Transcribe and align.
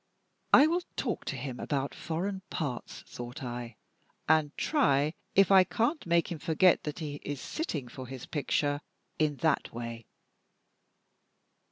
"I 0.51 0.65
will 0.65 0.81
talk 0.95 1.25
to 1.25 1.35
him 1.35 1.59
about 1.59 1.93
foreign 1.93 2.41
parts," 2.49 3.03
thought 3.03 3.43
I, 3.43 3.75
"and 4.27 4.51
try 4.57 5.13
if 5.35 5.51
I 5.51 5.63
can't 5.63 6.07
make 6.07 6.31
him 6.31 6.39
forget 6.39 6.85
that 6.85 6.97
he 6.97 7.21
is 7.21 7.39
sitting 7.39 7.87
for 7.87 8.07
his 8.07 8.25
picture 8.25 8.81
in 9.19 9.35
that 9.45 9.71
way." 9.71 10.07